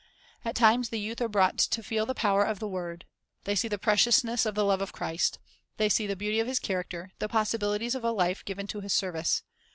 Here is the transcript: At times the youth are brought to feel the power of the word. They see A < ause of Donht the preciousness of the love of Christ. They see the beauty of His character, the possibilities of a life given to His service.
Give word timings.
At 0.43 0.55
times 0.55 0.89
the 0.89 0.99
youth 0.99 1.21
are 1.21 1.27
brought 1.29 1.59
to 1.59 1.83
feel 1.83 2.07
the 2.07 2.15
power 2.15 2.43
of 2.43 2.57
the 2.57 2.67
word. 2.67 3.05
They 3.43 3.53
see 3.53 3.67
A 3.67 3.67
< 3.67 3.67
ause 3.67 3.67
of 3.67 3.69
Donht 3.69 3.69
the 3.69 3.83
preciousness 3.83 4.45
of 4.47 4.55
the 4.55 4.65
love 4.65 4.81
of 4.81 4.93
Christ. 4.93 5.37
They 5.77 5.89
see 5.89 6.07
the 6.07 6.15
beauty 6.15 6.39
of 6.39 6.47
His 6.47 6.57
character, 6.57 7.11
the 7.19 7.29
possibilities 7.29 7.93
of 7.93 8.03
a 8.03 8.09
life 8.09 8.43
given 8.43 8.65
to 8.65 8.79
His 8.81 8.93
service. 8.93 9.43